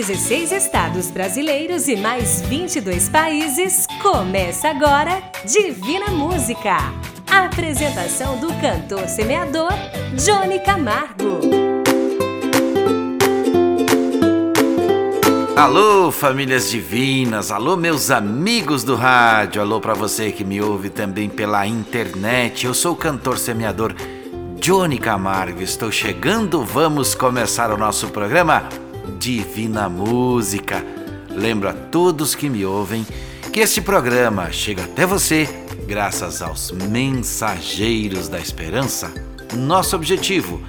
[0.00, 6.78] 16 estados brasileiros e mais 22 países, começa agora Divina Música.
[7.30, 9.70] A apresentação do cantor semeador
[10.14, 11.40] Johnny Camargo.
[15.54, 21.28] Alô, famílias divinas, alô, meus amigos do rádio, alô para você que me ouve também
[21.28, 22.64] pela internet.
[22.64, 23.94] Eu sou o cantor semeador
[24.58, 25.60] Johnny Camargo.
[25.60, 28.66] Estou chegando, vamos começar o nosso programa
[29.18, 30.84] Divina Música.
[31.28, 33.06] Lembro a todos que me ouvem
[33.52, 35.48] que este programa chega até você
[35.86, 39.12] graças aos mensageiros da esperança.
[39.56, 40.60] Nosso objetivo: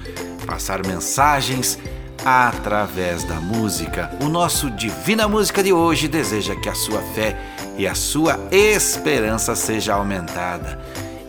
[0.46, 1.78] passar mensagens
[2.24, 4.10] através da música.
[4.22, 7.36] O nosso Divina Música de hoje deseja que a sua fé
[7.76, 10.78] e a sua esperança seja aumentada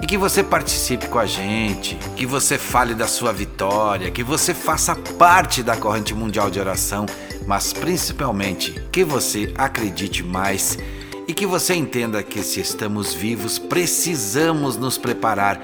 [0.03, 4.53] e que você participe com a gente, que você fale da sua vitória, que você
[4.53, 7.05] faça parte da corrente mundial de oração,
[7.47, 10.77] mas principalmente que você acredite mais
[11.25, 15.61] e que você entenda que se estamos vivos, precisamos nos preparar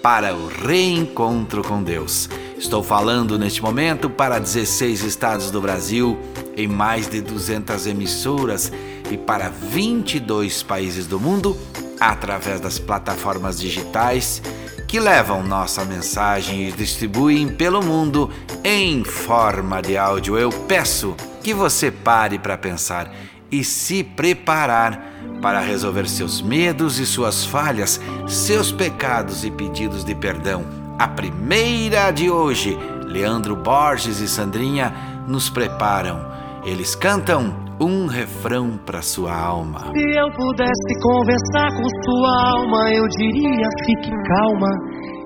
[0.00, 2.28] para o reencontro com Deus.
[2.56, 6.16] Estou falando neste momento para 16 estados do Brasil,
[6.56, 8.70] em mais de 200 emissoras
[9.10, 11.56] e para 22 países do mundo
[12.00, 14.42] através das plataformas digitais
[14.88, 18.28] que levam nossa mensagem e distribuem pelo mundo
[18.64, 20.36] em forma de áudio.
[20.36, 23.08] Eu peço que você pare para pensar
[23.52, 25.00] e se preparar
[25.40, 30.64] para resolver seus medos e suas falhas, seus pecados e pedidos de perdão.
[30.98, 34.92] A primeira de hoje, Leandro Borges e Sandrinha
[35.26, 36.30] nos preparam.
[36.64, 39.80] Eles cantam um refrão para sua alma.
[39.80, 44.68] Se eu pudesse conversar com sua alma, eu diria: fique calma,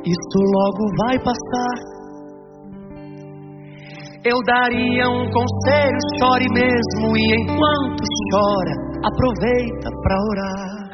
[0.06, 1.74] isso logo vai passar.
[4.24, 8.74] Eu daria um conselho, chore mesmo, e enquanto chora,
[9.05, 10.84] aproveita para orar.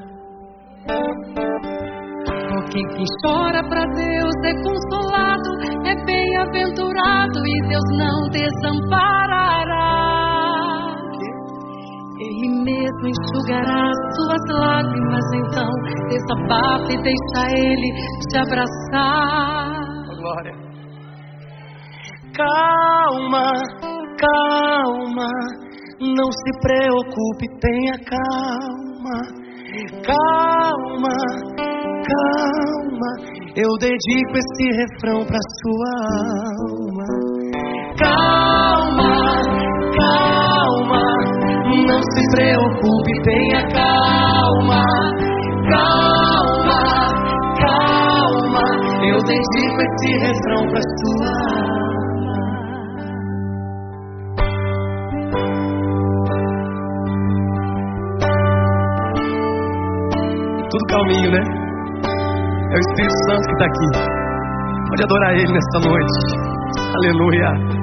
[2.48, 5.50] Porque quem chora para Deus é consolado,
[5.86, 10.29] é bem-aventurado e Deus não desamparará.
[12.30, 15.68] Ele mesmo enxugará suas lágrimas, então
[16.08, 17.90] desabafe e deixa Ele
[18.28, 19.74] te abraçar.
[20.16, 20.54] Glória.
[22.36, 23.50] Calma,
[24.16, 25.28] calma,
[26.00, 29.18] não se preocupe, tenha calma.
[30.06, 31.16] Calma,
[32.06, 33.10] calma,
[33.56, 35.92] eu dedico esse refrão pra sua
[36.68, 37.06] alma.
[37.98, 39.10] Calma,
[39.96, 41.29] calma
[41.90, 44.84] não se preocupe, tenha calma,
[45.68, 46.80] calma,
[47.58, 48.64] calma.
[49.02, 52.30] Eu dedico esse refrão pra sua alma.
[60.70, 61.42] Tudo calminho, né?
[62.70, 63.88] É o Espírito Santo que está aqui.
[64.88, 66.18] Pode adorar Ele nesta noite.
[66.94, 67.79] Aleluia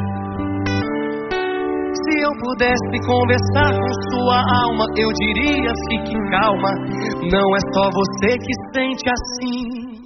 [2.39, 6.71] pudesse conversar com sua alma, eu diria: fique calma.
[7.31, 9.97] Não é só você que sente assim.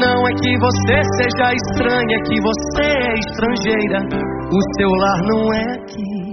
[0.00, 4.00] Não é que você seja estranha, é que você é estrangeira.
[4.52, 6.28] O seu lar não é aqui.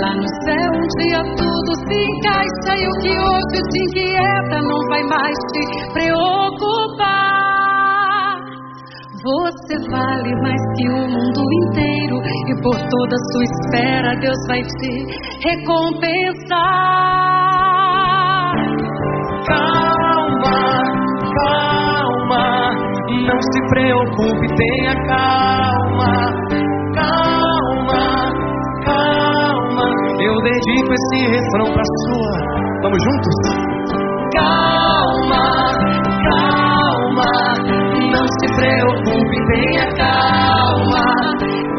[0.00, 4.80] Lá no céu um dia tudo se encaixa e o que hoje te inquieta não
[4.88, 7.07] vai mais te preocupar.
[9.28, 15.04] Você vale mais que o mundo inteiro e por toda sua espera Deus vai te
[15.46, 16.56] recompensar.
[19.46, 20.80] Calma,
[21.36, 22.72] calma,
[23.26, 26.12] não se preocupe, tenha calma.
[26.94, 28.32] Calma,
[28.86, 29.86] calma,
[30.22, 32.36] eu dedico esse refrão pra sua.
[32.82, 33.36] Vamos juntos?
[34.34, 34.77] Calma,
[39.48, 41.06] tenha calma,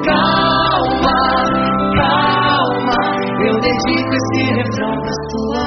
[0.06, 1.18] calma,
[1.96, 2.98] calma.
[3.46, 5.66] Eu dedico esse refrão pra sua.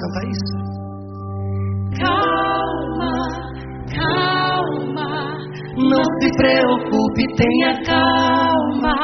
[0.00, 0.56] Canta isso.
[2.00, 3.14] Calma,
[3.94, 5.10] calma.
[5.76, 8.96] Não se preocupe, tenha calma,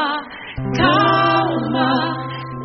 [0.75, 1.89] calma,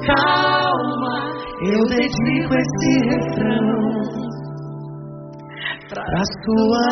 [0.06, 1.14] calma.
[1.62, 3.82] Eu dedico esse refrão
[5.88, 6.84] para sua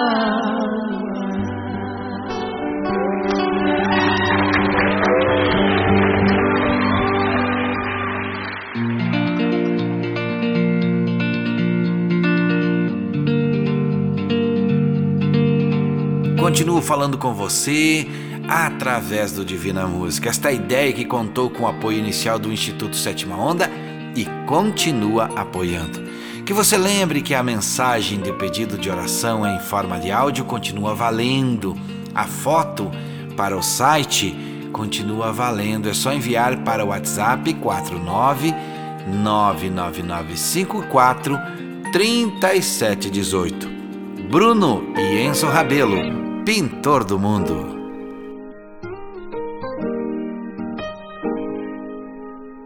[0.53, 1.50] alma.
[16.50, 18.08] Continuo falando com você
[18.49, 20.29] através do Divina Música.
[20.29, 23.70] Esta ideia que contou com o apoio inicial do Instituto Sétima Onda
[24.17, 26.02] e continua apoiando.
[26.44, 30.93] Que você lembre que a mensagem de pedido de oração em forma de áudio continua
[30.93, 31.76] valendo.
[32.12, 32.91] A foto
[33.37, 34.35] para o site
[34.73, 35.88] continua valendo.
[35.88, 38.52] É só enviar para o WhatsApp 49
[39.06, 41.38] 99954
[41.93, 43.70] 3718.
[44.29, 46.20] Bruno e Enzo Rabelo,
[46.50, 47.55] pintor do mundo.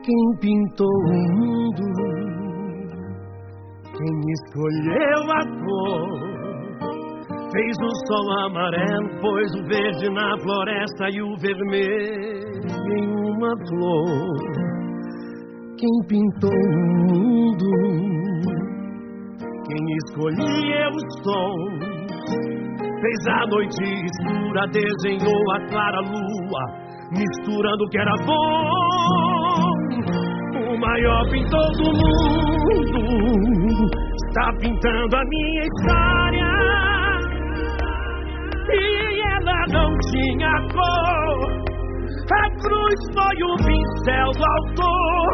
[0.02, 1.84] Quem pintou o mundo,
[3.92, 6.34] quem escolheu a cor
[7.52, 12.62] Fez o sol amarelo, pôs o verde na floresta e o vermelho
[12.96, 14.38] em uma flor.
[15.76, 16.70] Quem pintou o
[17.12, 17.70] mundo,
[19.68, 21.58] quem escolheu o sol,
[23.04, 26.62] fez a noite escura, desenhou a clara lua,
[27.12, 29.68] misturando o que era bom.
[30.72, 33.04] O maior pintor do mundo
[34.26, 36.50] está pintando a minha história
[38.72, 41.64] e ela não tinha cor.
[42.32, 45.28] A cruz foi o pincel do autor,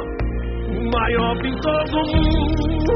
[0.77, 2.95] o maior pintor do mundo.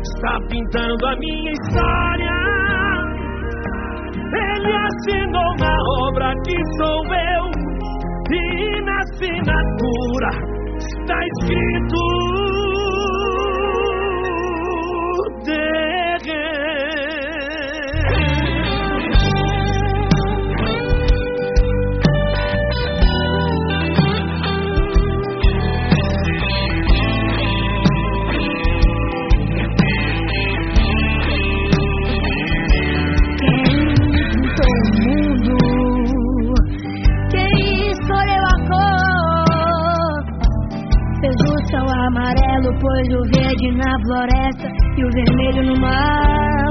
[0.00, 2.41] Está pintando a minha história.
[4.62, 5.76] Ele assinou na
[6.06, 7.50] obra que sou eu,
[8.30, 10.30] e na assinatura
[10.78, 12.02] está escrito.
[42.82, 44.68] Pôs o verde na floresta
[44.98, 46.70] e o vermelho no mar.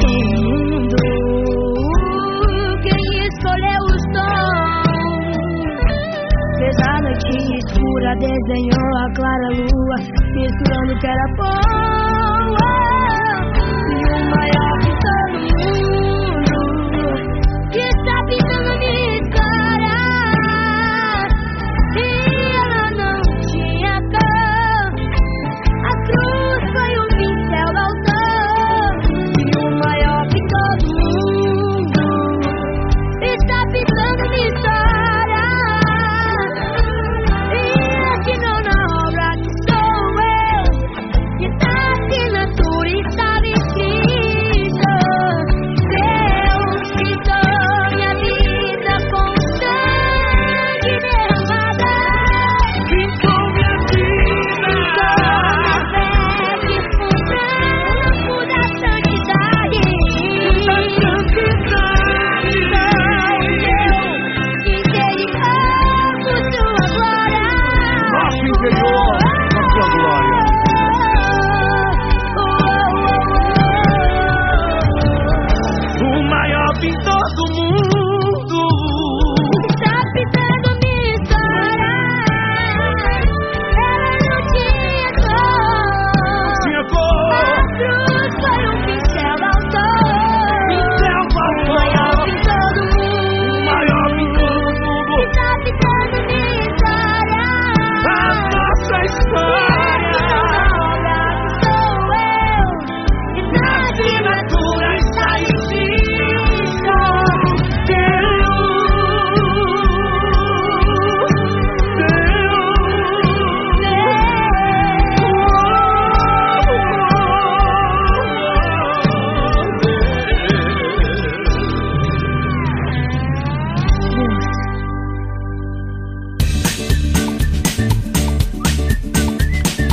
[0.00, 0.96] Quem mundo,
[2.82, 5.36] quem escolheu os tons,
[6.56, 9.98] fez a noite escura, desenhou a clara lua,
[10.32, 12.56] misturando que era bom.
[13.90, 14.61] E o maior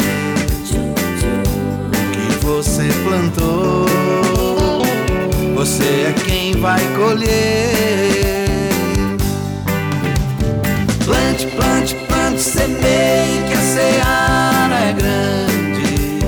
[1.85, 3.85] o que você plantou.
[5.53, 8.45] Você é quem vai colher.
[11.03, 16.21] Plante, plante, plante, semeie que a seara é grande.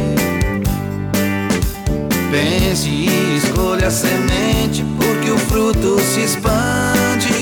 [2.31, 7.33] Pense e escolha a semente porque o fruto se expande.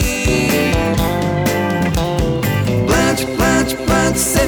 [2.86, 4.43] Plante, plante, plante, semeie.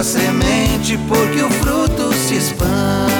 [0.00, 3.10] a semente, porque o fruto se expande.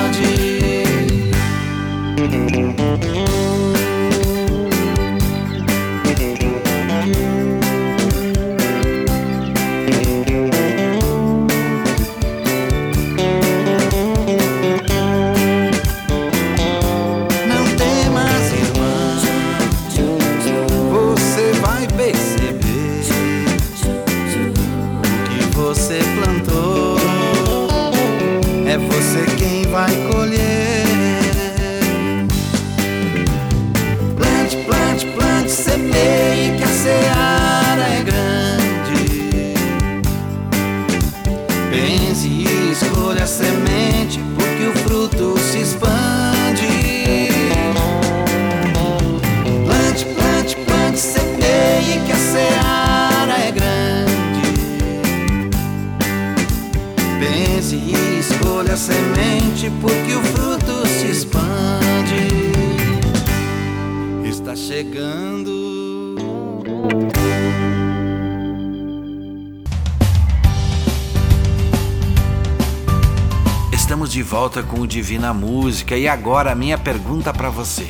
[74.30, 77.88] Volta com o Divina Música e agora a minha pergunta para você.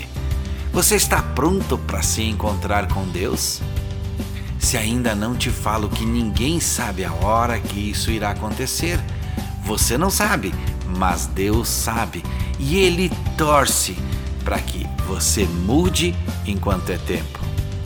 [0.73, 3.61] Você está pronto para se encontrar com Deus?
[4.59, 8.99] Se ainda não te falo que ninguém sabe a hora que isso irá acontecer,
[9.71, 10.53] você não sabe,
[10.99, 12.25] mas Deus sabe
[12.59, 13.09] e Ele
[13.39, 13.97] torce
[14.43, 16.12] para que você mude
[16.45, 17.39] enquanto é tempo.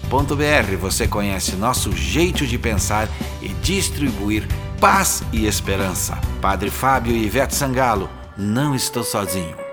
[0.76, 3.08] Você conhece nosso jeito de pensar
[3.42, 4.46] e distribuir
[4.80, 6.18] paz e esperança.
[6.40, 9.67] Padre Fábio e Ivete Sangalo, não estou sozinho.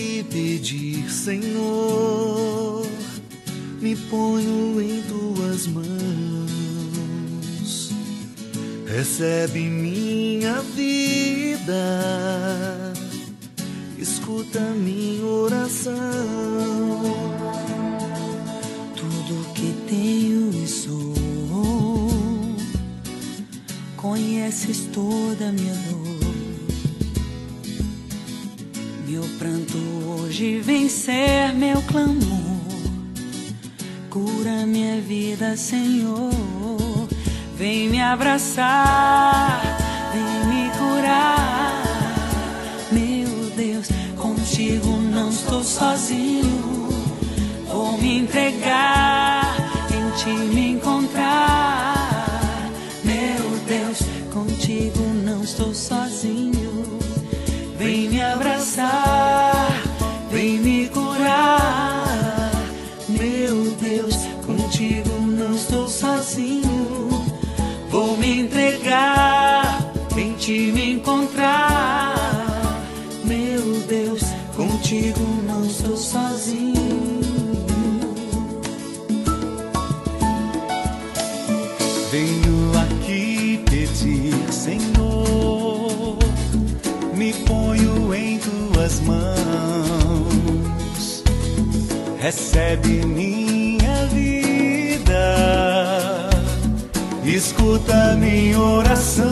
[0.00, 2.86] e pedir, Senhor,
[3.80, 5.86] me ponho em tuas mãos.
[8.86, 11.74] Recebe minha vida,
[13.98, 15.94] escuta minha oração.
[18.96, 21.14] Tudo que tenho e sou,
[23.96, 26.09] conheces toda minha dor
[29.40, 32.20] pranto hoje vencer meu clamor.
[34.10, 36.30] Cura minha vida, Senhor.
[37.56, 39.62] Vem me abraçar,
[40.12, 41.82] vem me curar.
[42.92, 46.90] Meu Deus, contigo não estou sozinho.
[47.66, 49.56] Vou me entregar,
[49.88, 51.96] em ti me encontrar.
[53.02, 54.00] Meu Deus,
[54.34, 56.59] contigo não estou sozinho.
[58.20, 59.82] Vem abraçar,
[60.30, 62.50] vem me curar.
[63.08, 67.08] Meu Deus, contigo não estou sozinho.
[67.88, 72.14] Vou me entregar, em ti me encontrar.
[73.24, 74.20] Meu Deus,
[74.54, 75.19] contigo
[89.02, 90.50] mãos.
[92.20, 95.36] Recebe minha vida,
[97.24, 99.26] escuta minha oração.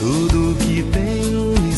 [0.00, 1.74] Tudo que tenho e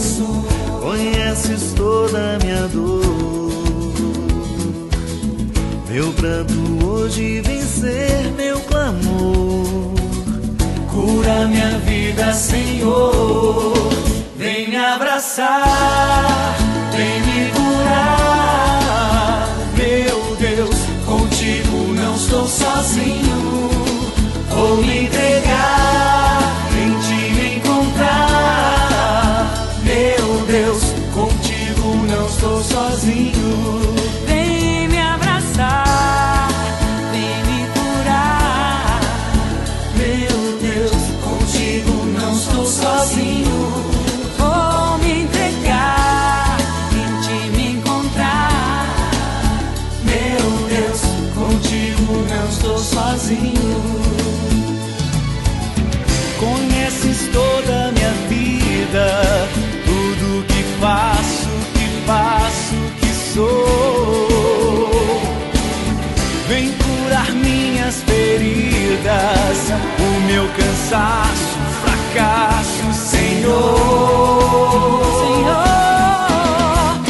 [0.00, 0.44] sou,
[0.80, 3.04] conheces toda minha dor.
[5.90, 7.62] Meu pranto hoje vem
[11.24, 13.72] Cura minha vida, Senhor.
[14.36, 16.54] Vem me abraçar,
[16.94, 19.48] vem me curar.
[19.74, 20.76] Meu Deus,
[21.06, 23.70] contigo não estou sozinho.
[24.50, 25.43] Vou me entregar,
[70.94, 73.74] cansaço, fracasso, Senhor.
[75.26, 77.00] Senhor,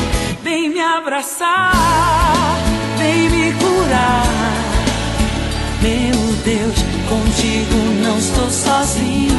[0.43, 2.57] vem me abraçar,
[2.97, 4.25] vem me curar.
[5.83, 6.77] Meu Deus,
[7.09, 9.39] contigo não estou sozinho.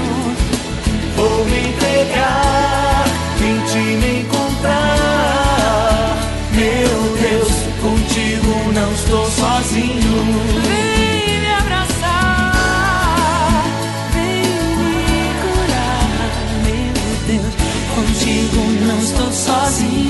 [1.16, 2.85] Vou me entregar,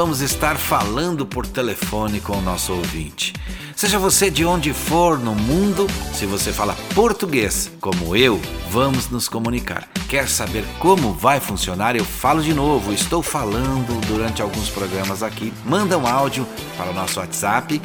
[0.00, 3.34] vamos estar falando por telefone com o nosso ouvinte.
[3.76, 9.28] Seja você de onde for no mundo, se você fala português como eu, vamos nos
[9.28, 9.86] comunicar.
[10.08, 11.96] Quer saber como vai funcionar?
[11.96, 15.52] Eu falo de novo, estou falando durante alguns programas aqui.
[15.66, 16.46] Manda um áudio
[16.78, 17.78] para o nosso WhatsApp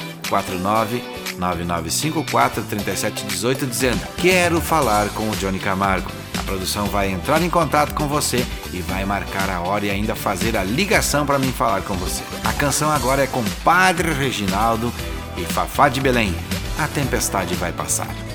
[1.37, 6.09] 49999543718 dizendo: "Quero falar com o Johnny Camargo".
[6.37, 10.15] A produção vai entrar em contato com você e vai marcar a hora e ainda
[10.15, 12.23] fazer a ligação para mim falar com você.
[12.43, 14.93] A canção agora é com Padre Reginaldo
[15.37, 16.35] e Fafá de Belém.
[16.77, 18.34] A tempestade vai passar.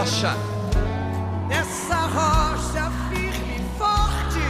[0.00, 0.34] Rocha.
[1.46, 4.40] Nessa rocha firme e forte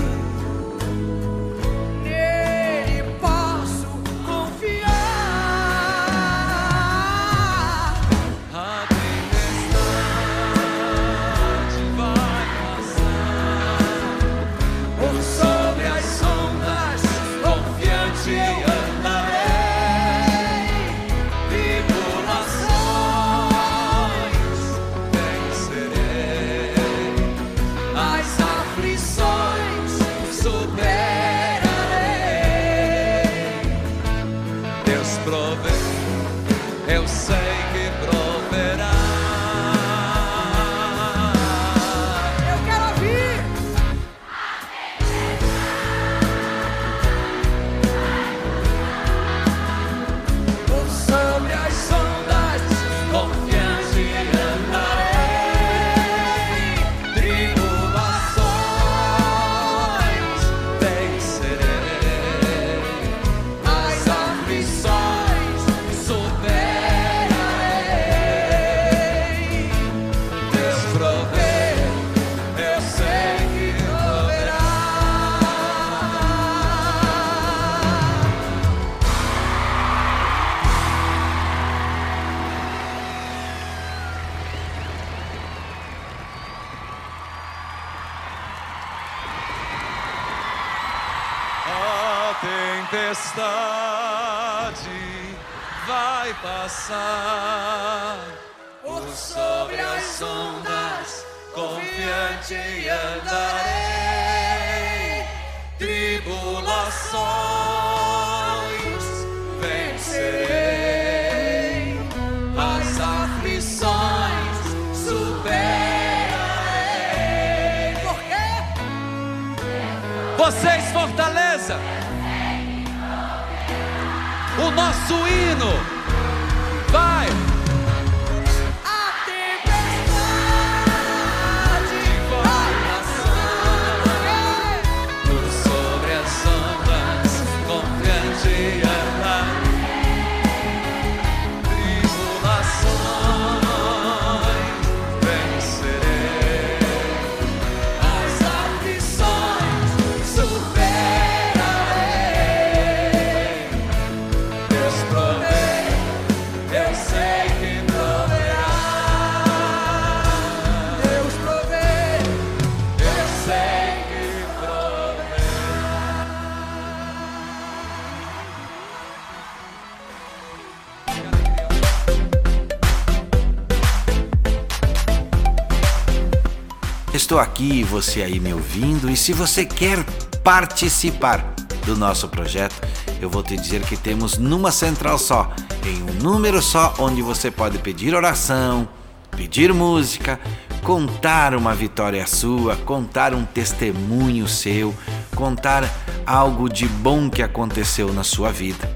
[177.33, 180.03] Estou aqui, você aí me ouvindo, e se você quer
[180.43, 181.43] participar
[181.83, 182.75] do nosso projeto,
[183.19, 185.51] eu vou te dizer que temos numa central só,
[185.83, 188.87] em um número só, onde você pode pedir oração,
[189.35, 190.39] pedir música,
[190.83, 194.93] contar uma vitória sua, contar um testemunho seu,
[195.35, 195.89] contar
[196.27, 198.87] algo de bom que aconteceu na sua vida.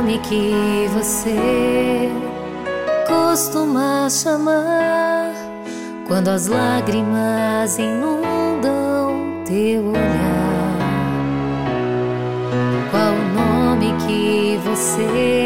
[0.06, 2.08] Nome que você
[3.08, 5.32] costuma chamar
[6.06, 10.78] quando as lágrimas inundam teu olhar?
[12.92, 15.45] Qual o nome que você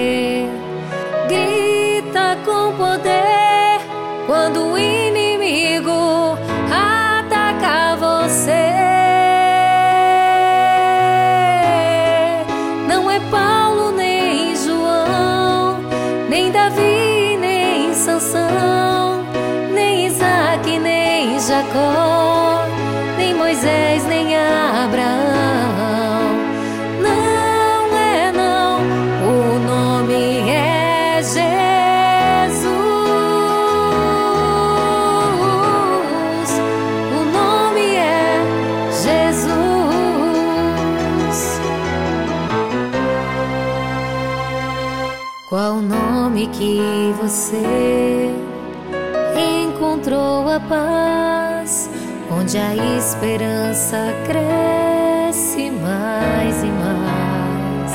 [53.11, 57.93] esperança cresce mais e mais.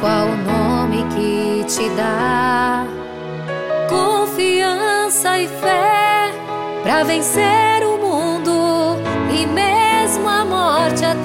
[0.00, 2.84] Qual o nome que te dá
[3.88, 6.32] confiança e fé
[6.82, 8.96] para vencer o mundo
[9.32, 11.23] e mesmo a morte até?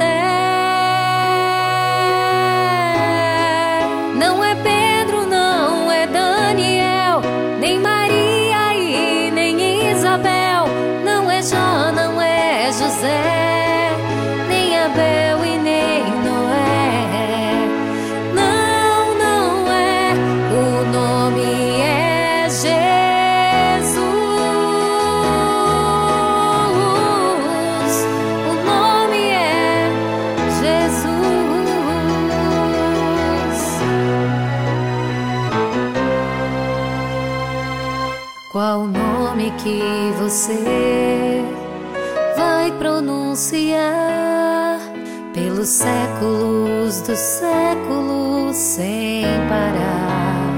[47.19, 50.49] Séculos sem parar?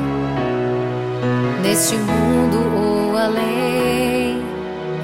[1.62, 4.42] Neste mundo ou além,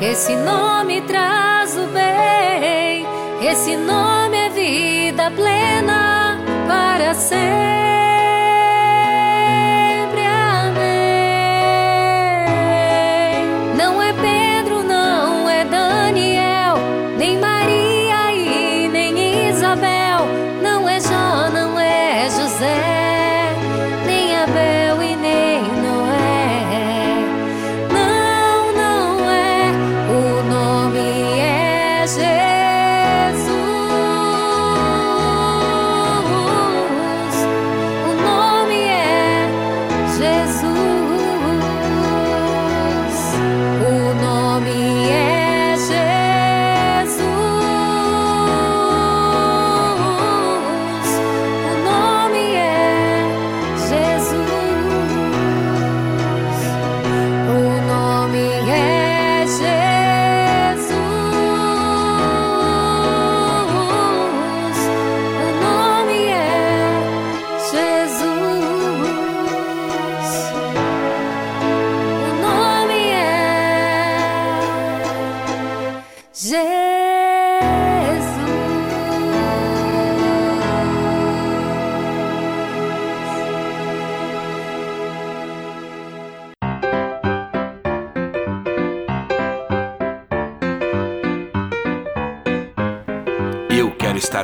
[0.01, 3.05] esse nome traz o bem,
[3.41, 7.76] esse nome é vida plena para sempre.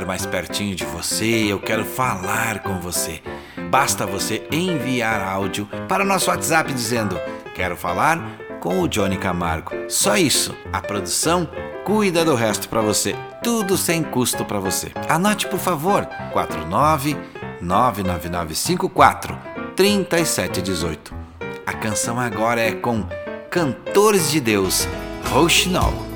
[0.04, 3.22] Mais pertinho de você, eu quero falar com você.
[3.70, 7.18] Basta você enviar áudio para o nosso WhatsApp dizendo:
[7.54, 8.18] Quero falar
[8.60, 9.72] com o Johnny Camargo.
[9.88, 10.54] Só isso.
[10.72, 11.48] A produção
[11.84, 13.14] cuida do resto para você.
[13.42, 14.92] Tudo sem custo para você.
[15.08, 17.16] Anote, por favor: 49
[17.60, 19.38] 99954
[19.76, 21.14] 3718.
[21.66, 23.04] A canção agora é com
[23.50, 24.88] Cantores de Deus,
[25.30, 26.13] Rochinol.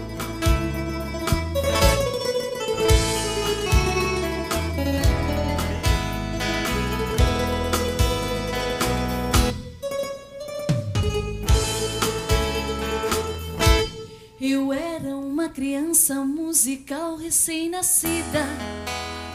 [14.41, 18.47] Eu era uma criança musical recém-nascida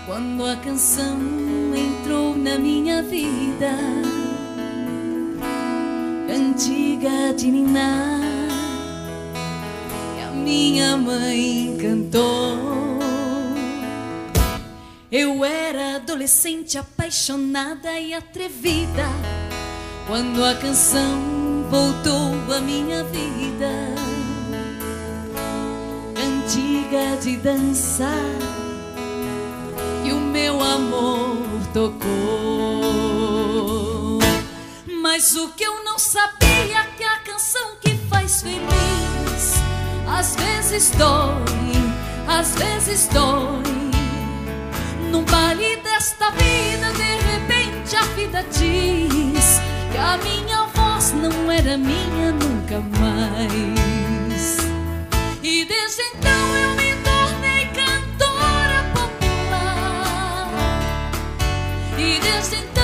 [0.05, 1.19] quando a canção
[1.75, 3.75] entrou na minha vida.
[6.25, 8.21] Cantiga de Niná
[10.15, 12.57] que a minha mãe cantou.
[15.11, 19.03] Eu era adolescente apaixonada e atrevida
[20.07, 24.22] quando a canção voltou à minha vida
[26.43, 28.09] cantiga de dançar
[30.03, 31.37] que o meu amor
[31.73, 32.09] tocou.
[35.01, 39.53] Mas o que eu não sabia é que a canção que faz feliz
[40.07, 41.31] às vezes dói,
[42.27, 43.63] às vezes dói.
[45.09, 51.77] Num baile desta vida, de repente a vida diz que a minha voz não era
[51.77, 54.12] minha nunca mais.
[55.45, 60.49] E desde então eu me tornei cantora popular.
[61.97, 62.82] E desde então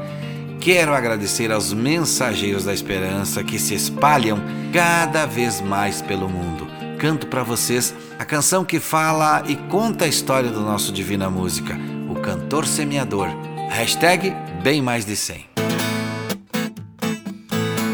[0.60, 4.40] Quero agradecer aos mensageiros da esperança que se espalham
[4.72, 6.68] cada vez mais pelo mundo.
[7.00, 11.76] Canto para vocês a canção que fala e conta a história do nosso Divina Música,
[12.08, 13.50] o cantor semeador.
[13.72, 15.52] Hashtag bem mais de 100.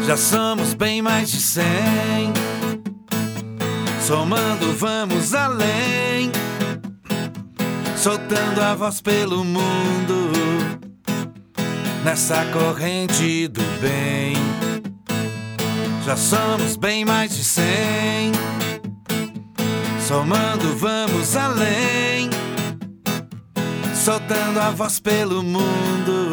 [0.08, 2.32] Já somos bem mais de cem.
[4.00, 6.32] Somando, vamos além.
[7.94, 10.32] Soltando a voz pelo mundo.
[12.02, 14.34] Nessa corrente do bem.
[16.06, 18.32] Já somos bem mais de cem.
[20.06, 22.17] Somando, vamos além.
[24.08, 26.32] Soltando a voz pelo mundo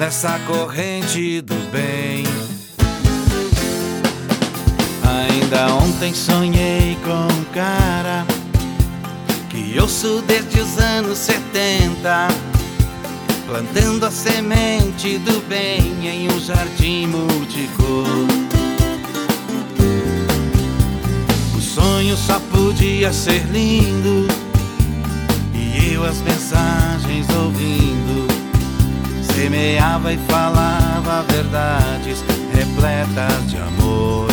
[0.00, 2.24] nessa corrente do bem.
[5.28, 8.26] Ainda ontem sonhei com um cara
[9.48, 12.26] que ouço desde os anos 70,
[13.46, 18.08] plantando a semente do bem em um jardim multicor.
[21.56, 24.41] O sonho só podia ser lindo
[26.02, 28.26] e eu as mensagens ouvindo
[29.22, 32.22] semeava e falava verdades
[32.52, 34.28] repletas de amor.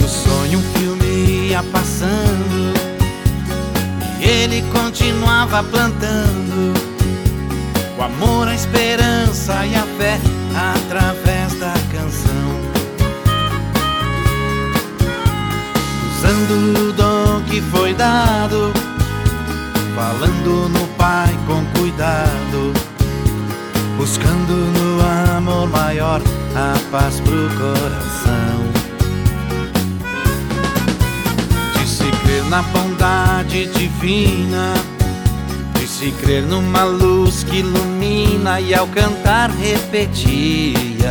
[0.00, 2.74] No sonho um filme ia passando
[4.20, 6.74] e ele continuava plantando
[7.98, 10.18] o amor, a esperança e a fé
[10.54, 12.57] através da canção.
[16.28, 18.70] Usando o dom que foi dado
[19.96, 22.74] falando no Pai com cuidado,
[23.96, 26.20] buscando no amor maior
[26.54, 28.60] a paz pro coração.
[31.78, 34.74] Disse crer na bondade divina,
[35.80, 41.08] disse crer numa luz que ilumina e ao cantar repetia.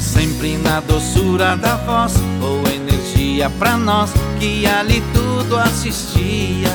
[0.00, 6.70] Sempre na doçura da voz ou energia pra nós que ali tudo assistia.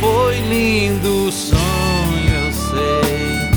[0.00, 1.60] Foi lindo o sonho,
[2.46, 3.50] eu sei.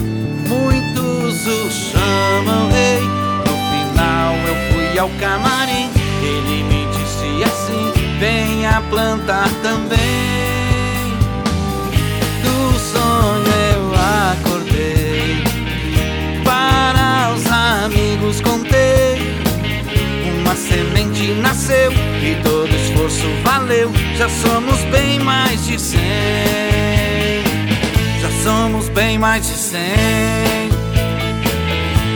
[0.47, 3.01] Muitos o chamam rei.
[3.45, 5.89] No final eu fui ao camarim.
[6.21, 7.88] Ele me disse assim:
[8.19, 9.97] venha plantar também.
[12.43, 13.93] Do sonho eu
[14.31, 15.43] acordei.
[16.43, 19.33] Para os amigos contei.
[20.41, 21.91] Uma semente nasceu
[22.21, 23.91] e todo esforço valeu.
[24.17, 26.01] Já somos bem mais de cem.
[28.21, 30.69] Já somos bem mais de cem.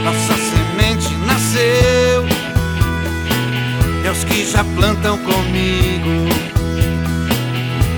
[0.04, 2.13] Nossa semente nasceu.
[4.14, 6.28] Aos que já plantam comigo,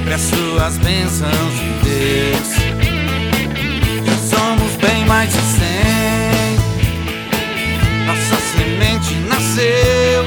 [0.07, 2.49] peço as bênçãos de Deus.
[4.07, 6.57] Já somos bem mais de cem.
[8.07, 10.25] Nossa semente nasceu.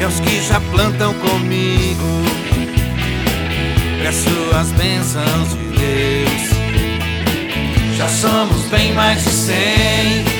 [0.00, 2.24] E aos que já plantam comigo,
[4.02, 6.42] peço as bênçãos de Deus.
[7.96, 10.39] Já somos bem mais de cem.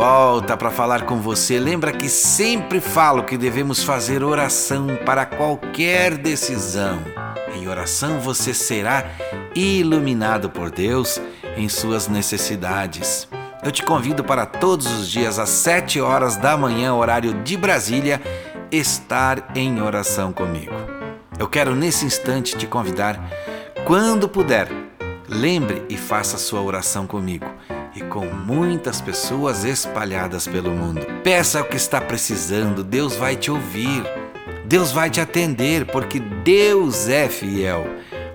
[0.00, 1.58] Volta para falar com você.
[1.58, 7.02] Lembra que sempre falo que devemos fazer oração para qualquer decisão.
[7.54, 9.04] Em oração você será
[9.54, 11.20] iluminado por Deus
[11.54, 13.28] em suas necessidades.
[13.62, 18.22] Eu te convido para todos os dias às 7 horas da manhã, horário de Brasília,
[18.72, 20.72] estar em oração comigo.
[21.38, 23.20] Eu quero nesse instante te convidar,
[23.84, 24.66] quando puder,
[25.28, 27.44] lembre e faça sua oração comigo
[27.94, 31.04] e com muitas pessoas espalhadas pelo mundo.
[31.22, 34.02] Peça o que está precisando, Deus vai te ouvir.
[34.70, 37.84] Deus vai te atender, porque Deus é fiel.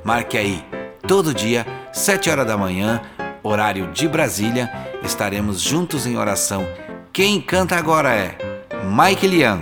[0.04, 0.66] Marque aí,
[1.08, 3.02] todo dia, 7 horas da manhã,
[3.42, 4.70] horário de Brasília,
[5.02, 6.68] estaremos juntos em oração.
[7.14, 8.38] Quem canta agora é
[8.84, 9.62] Mike Lian,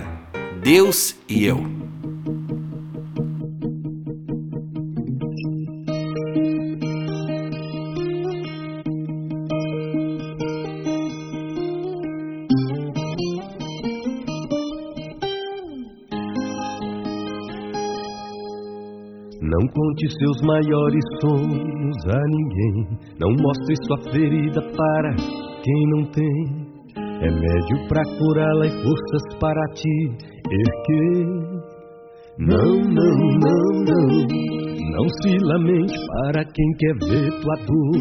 [0.60, 1.83] Deus e eu.
[20.04, 22.98] Conte seus maiores sonhos a ninguém.
[23.18, 25.14] Não mostre sua ferida para
[25.62, 26.44] quem não tem.
[27.20, 29.88] Remédio pra curá-la e forças para te
[30.50, 31.26] erguer.
[32.38, 34.08] Não, não, não, não.
[34.90, 37.98] Não se lamente para quem quer ver tua dor.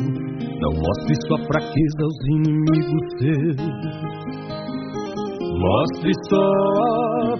[0.60, 3.58] Não mostre sua fraqueza aos inimigos seus.
[5.58, 6.50] Mostre só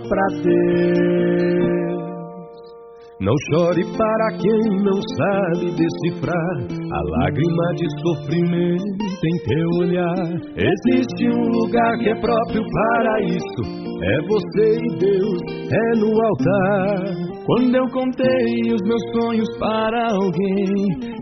[0.08, 2.03] pra Deus.
[3.24, 6.58] Não chore para quem não sabe decifrar
[6.92, 8.84] a lágrima de sofrimento
[9.26, 10.28] em teu olhar.
[10.58, 13.64] Existe um lugar que é próprio para isso.
[14.04, 15.40] É você e Deus,
[15.72, 17.34] é no altar.
[17.46, 20.68] Quando eu contei os meus sonhos para alguém,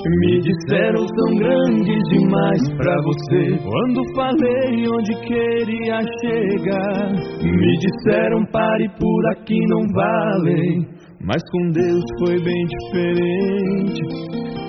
[0.03, 3.59] me disseram são grandes demais para você.
[3.63, 7.11] Quando falei onde queria chegar,
[7.43, 11.00] me disseram pare por aqui não vale.
[11.31, 14.01] Mas com Deus foi bem diferente.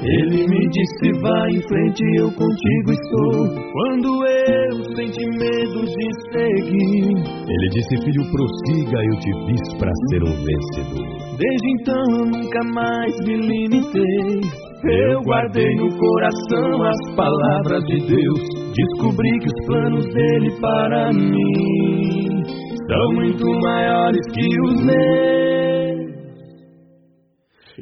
[0.05, 3.49] Ele me disse: vá em frente, eu contigo estou.
[3.73, 7.09] Quando eu senti medo de seguir,
[7.49, 11.37] ele disse: filho, prossiga, eu te fiz para ser um vencedor.
[11.37, 14.41] Desde então eu nunca mais me limitei.
[14.85, 18.41] Eu guardei no coração as palavras de Deus.
[18.73, 22.45] Descobri que os planos dele para mim
[22.87, 25.82] são muito maiores que os meus.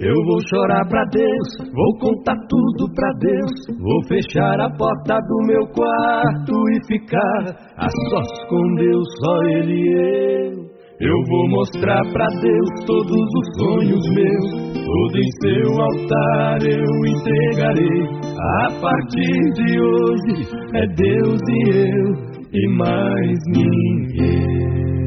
[0.00, 3.78] Eu vou chorar pra Deus, vou contar tudo pra Deus.
[3.78, 7.42] Vou fechar a porta do meu quarto e ficar
[7.76, 10.70] a sós com Deus, só Ele e eu.
[11.00, 14.50] Eu vou mostrar pra Deus todos os sonhos meus.
[14.72, 18.08] Tudo em seu altar eu entregarei.
[18.38, 24.99] A partir de hoje é Deus e eu e mais ninguém.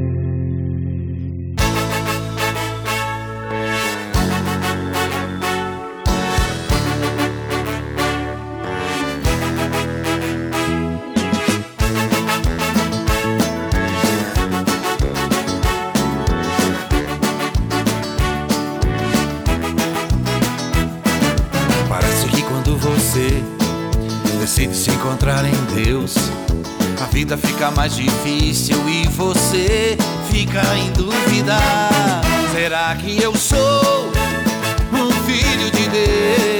[25.04, 26.14] Encontrar em Deus,
[26.98, 29.98] a vida fica mais difícil e você
[30.30, 31.58] fica em dúvida.
[32.54, 34.10] Será que eu sou
[34.90, 36.53] um filho de Deus?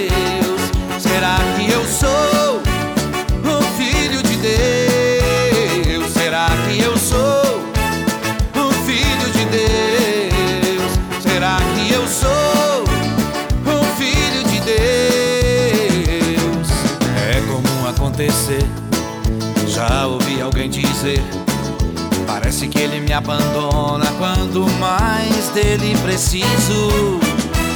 [23.15, 27.21] Abandona quando mais dele preciso.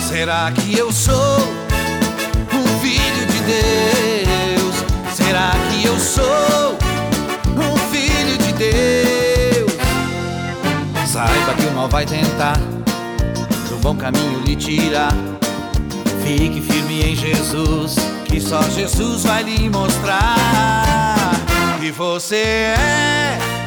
[0.09, 1.39] Será que eu sou
[2.53, 4.75] um filho de Deus?
[5.15, 6.77] Será que eu sou
[7.57, 9.73] um filho de Deus?
[11.07, 12.59] Saiba que o mal vai tentar
[13.69, 15.13] do bom caminho lhe tirar.
[16.25, 21.31] Fique firme em Jesus, que só Jesus vai lhe mostrar
[21.81, 23.58] que você é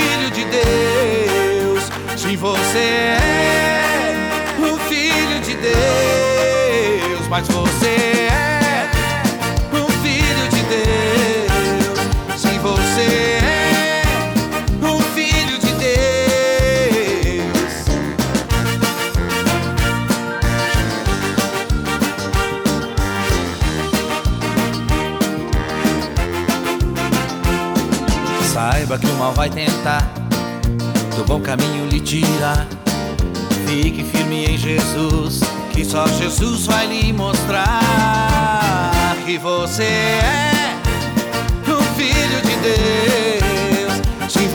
[0.00, 1.84] filho de Deus.
[2.16, 2.78] Sim, você
[3.18, 3.80] é
[4.58, 8.90] o filho de Deus, mas você é
[9.72, 12.40] o filho de Deus.
[12.40, 13.39] Sim, você é
[28.90, 30.02] Saiba que o mal vai tentar
[31.16, 32.66] do bom caminho lhe tirar.
[33.64, 37.70] Fique firme em Jesus, que só Jesus vai lhe mostrar
[39.24, 40.74] que você é
[41.68, 43.92] o filho de Deus.
[44.28, 44.48] Sim,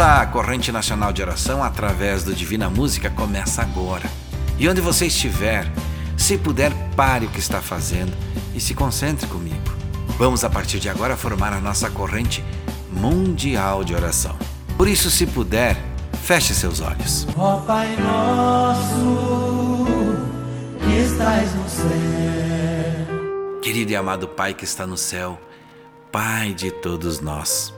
[0.00, 4.08] nossa corrente nacional de oração através do Divina Música começa agora.
[4.58, 5.70] E onde você estiver,
[6.16, 8.10] se puder, pare o que está fazendo
[8.54, 9.60] e se concentre comigo.
[10.16, 12.42] Vamos a partir de agora formar a nossa corrente
[12.90, 14.34] mundial de oração.
[14.74, 15.76] Por isso, se puder,
[16.22, 17.28] feche seus olhos.
[17.36, 19.86] Ó Pai nosso,
[20.82, 21.90] que estás no céu.
[23.60, 25.38] Querido e amado Pai que está no céu,
[26.10, 27.74] Pai de todos nós.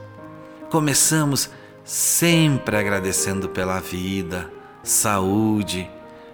[0.69, 1.49] Começamos
[1.83, 5.89] sempre agradecendo pela vida, saúde,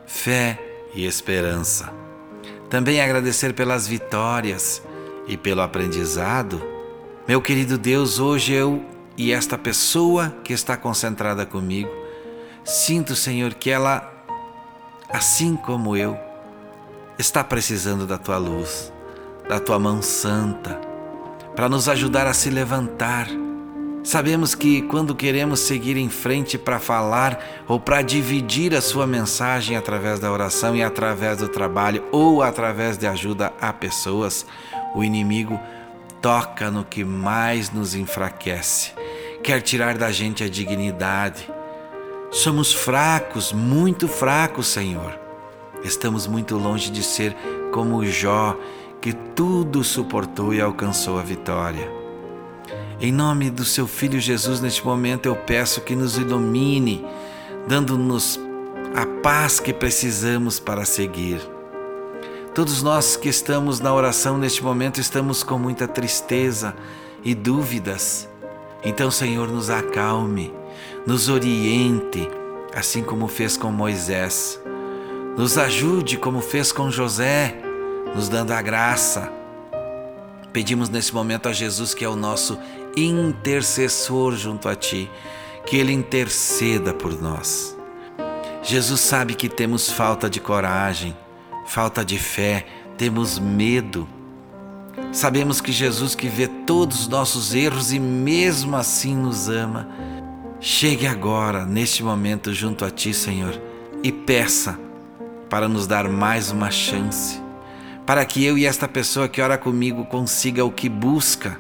[0.06, 0.60] fé
[0.94, 1.92] e esperança.
[2.70, 4.82] Também agradecer pelas vitórias
[5.28, 6.62] e pelo aprendizado.
[7.28, 8.84] Meu querido Deus, hoje eu
[9.18, 11.90] e esta pessoa que está concentrada comigo,
[12.64, 14.12] sinto, Senhor, que ela,
[15.12, 16.18] assim como eu,
[17.18, 18.94] está precisando da tua luz,
[19.48, 20.80] da tua mão santa,
[21.56, 23.28] para nos ajudar a se levantar.
[24.04, 29.76] Sabemos que quando queremos seguir em frente para falar ou para dividir a sua mensagem
[29.76, 34.46] através da oração e através do trabalho ou através de ajuda a pessoas,
[34.96, 35.60] o inimigo
[36.22, 38.94] toca no que mais nos enfraquece,
[39.44, 41.50] quer tirar da gente a dignidade.
[42.32, 45.20] Somos fracos, muito fracos, Senhor.
[45.84, 47.36] Estamos muito longe de ser
[47.72, 48.58] como Jó,
[49.02, 51.99] que tudo suportou e alcançou a vitória.
[53.02, 57.06] Em nome do seu Filho Jesus, neste momento eu peço que nos ilumine,
[57.66, 58.38] dando-nos
[58.94, 61.40] a paz que precisamos para seguir.
[62.54, 66.76] Todos nós que estamos na oração neste momento estamos com muita tristeza
[67.24, 68.28] e dúvidas.
[68.84, 70.54] Então, Senhor, nos acalme,
[71.08, 72.30] nos oriente,
[72.76, 74.60] assim como fez com Moisés.
[75.38, 77.62] Nos ajude como fez com José,
[78.14, 79.32] nos dando a graça.
[80.52, 82.58] Pedimos nesse momento a Jesus, que é o nosso
[83.06, 85.10] intercessor junto a Ti,
[85.66, 87.78] que Ele interceda por nós.
[88.62, 91.16] Jesus sabe que temos falta de coragem,
[91.66, 92.66] falta de fé,
[92.98, 94.08] temos medo.
[95.12, 99.88] Sabemos que Jesus, que vê todos os nossos erros e mesmo assim nos ama,
[100.60, 103.60] chegue agora, neste momento, junto a Ti, Senhor,
[104.04, 104.78] e peça
[105.50, 107.42] para nos dar mais uma chance,
[108.06, 111.60] para que eu e esta pessoa que ora comigo consiga o que busca,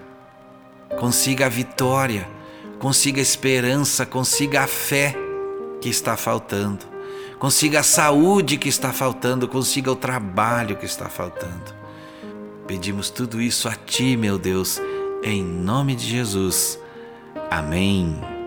[0.99, 2.29] consiga a vitória,
[2.77, 5.15] consiga a esperança, consiga a fé
[5.81, 6.85] que está faltando,
[7.39, 11.73] consiga a saúde que está faltando, consiga o trabalho que está faltando.
[12.67, 14.79] Pedimos tudo isso a Ti, meu Deus,
[15.23, 16.77] em nome de Jesus.
[17.49, 18.38] Amém.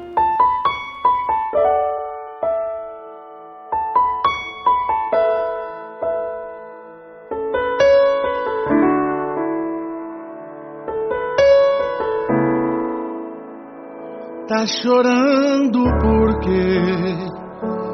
[14.63, 16.79] Tá chorando porque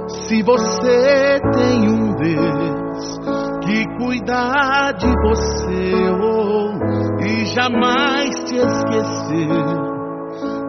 [0.06, 3.18] se você tem um Deus
[3.64, 9.48] que cuidar de você oh, e jamais te esquecer,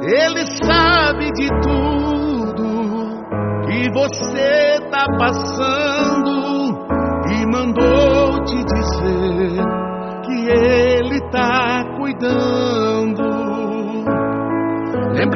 [0.01, 2.65] Ele sabe de tudo
[3.67, 6.79] que você tá passando
[7.29, 9.65] e mandou te dizer
[10.23, 12.88] que Ele tá cuidando.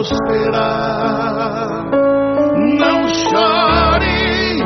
[0.00, 1.84] prosperar.
[2.78, 4.62] Não chore,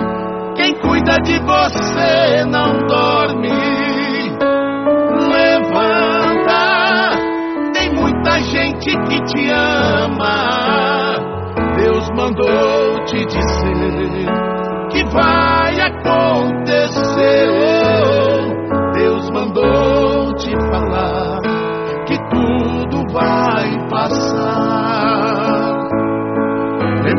[0.55, 3.51] quem cuida de você não dorme.
[5.33, 6.63] Levanta,
[7.73, 11.17] tem muita gente que te ama.
[11.77, 14.29] Deus mandou te dizer
[14.91, 16.64] que vai acontecer.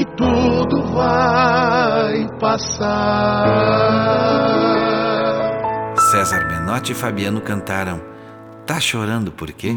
[0.00, 3.46] Que tudo vai passar.
[6.10, 8.00] César Menotti e Fabiano cantaram
[8.66, 9.74] Tá chorando por quê?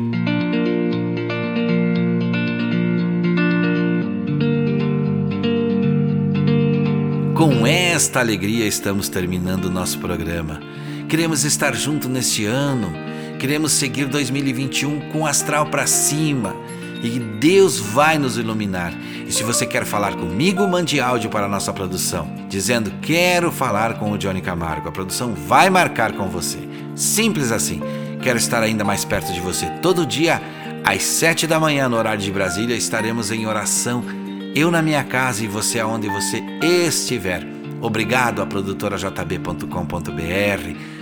[7.43, 10.61] Com esta alegria estamos terminando o nosso programa.
[11.09, 12.93] Queremos estar junto neste ano,
[13.37, 16.55] queremos seguir 2021 com astral para cima
[17.03, 18.93] e Deus vai nos iluminar.
[19.27, 23.95] E se você quer falar comigo, mande áudio para a nossa produção, dizendo quero falar
[23.95, 24.87] com o Johnny Camargo.
[24.87, 26.59] A produção vai marcar com você.
[26.95, 27.81] Simples assim.
[28.21, 29.65] Quero estar ainda mais perto de você.
[29.81, 30.41] Todo dia,
[30.81, 34.22] às sete da manhã, no horário de Brasília, estaremos em oração.
[34.56, 37.43] Eu na minha casa e você aonde você estiver.
[37.82, 39.66] Obrigado à produtora jb.com.br,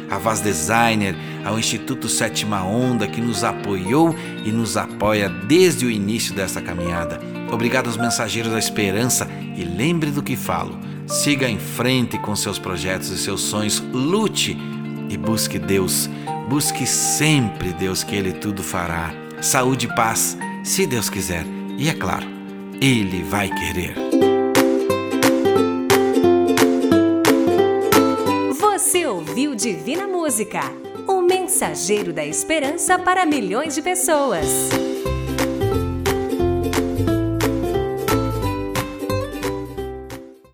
[0.10, 5.92] a Vaz Designer, ao Instituto Sétima Onda que nos apoiou e nos apoia desde o
[5.92, 7.20] início dessa caminhada.
[7.52, 9.28] Obrigado aos mensageiros da esperança
[9.58, 10.80] e lembre do que falo.
[11.06, 14.58] Siga em frente com seus projetos e seus sonhos, lute
[15.10, 16.10] e busque Deus.
[16.48, 19.14] Busque sempre Deus, que Ele tudo fará.
[19.42, 21.46] Saúde e paz, se Deus quiser.
[21.78, 22.41] E é claro,
[22.84, 23.94] Ele vai querer.
[28.60, 30.62] Você ouviu Divina Música,
[31.08, 34.48] o mensageiro da esperança para milhões de pessoas.